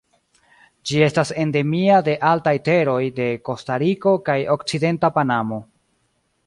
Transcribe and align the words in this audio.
Ĝi 0.91 1.01
estas 1.07 1.31
endemia 1.43 1.99
de 2.07 2.15
altaj 2.31 2.55
teroj 2.71 2.99
de 3.21 3.29
Kostariko 3.51 4.17
kaj 4.31 4.41
okcidenta 4.57 5.17
Panamo. 5.19 5.63